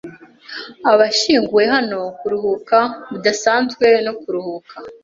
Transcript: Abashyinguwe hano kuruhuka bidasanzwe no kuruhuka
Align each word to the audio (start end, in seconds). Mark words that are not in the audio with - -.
Abashyinguwe 0.91 1.63
hano 1.73 1.99
kuruhuka 2.19 2.77
bidasanzwe 3.11 3.87
no 4.05 4.13
kuruhuka 4.21 4.73